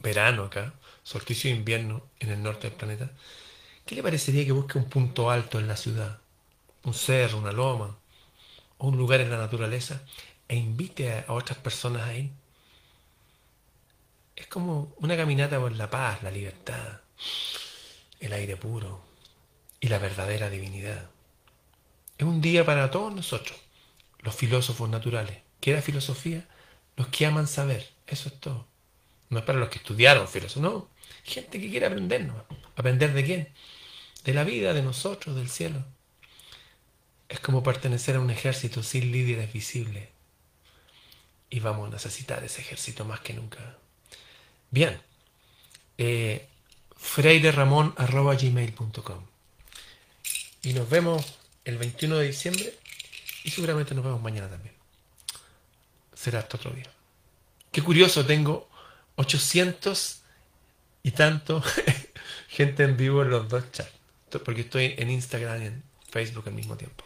[0.00, 3.10] verano acá, solsticio de invierno en el norte del planeta,
[3.86, 6.20] ¿qué le parecería que busque un punto alto en la ciudad?
[6.84, 7.98] Un cerro, una loma,
[8.78, 10.02] o un lugar en la naturaleza,
[10.48, 12.30] e invite a, otras personas a ir.
[14.36, 17.00] Es como una caminata por la paz, la libertad,
[18.20, 19.04] el aire puro
[19.80, 21.10] y la verdadera divinidad.
[22.18, 23.58] Es un día para todos nosotros,
[24.20, 25.43] los filósofos naturales.
[25.64, 26.46] ¿Qué era filosofía?
[26.94, 27.88] Los que aman saber.
[28.06, 28.66] Eso es todo.
[29.30, 30.90] No es para los que estudiaron filosofía, no.
[31.22, 32.36] Gente que quiere aprendernos.
[32.76, 33.48] ¿Aprender de quién?
[34.24, 35.82] De la vida, de nosotros, del cielo.
[37.30, 40.06] Es como pertenecer a un ejército sin líderes visibles
[41.48, 43.78] y vamos a necesitar ese ejército más que nunca.
[44.70, 45.00] Bien,
[45.96, 46.46] eh,
[48.42, 49.26] gmail.com
[50.62, 52.74] y nos vemos el 21 de diciembre
[53.44, 54.73] y seguramente nos vemos mañana también.
[56.24, 56.90] Será hasta otro día.
[57.70, 58.66] Qué curioso, tengo
[59.16, 60.22] 800
[61.02, 61.62] y tanto
[62.48, 63.92] gente en vivo en los dos chats,
[64.42, 67.04] porque estoy en Instagram y en Facebook al mismo tiempo.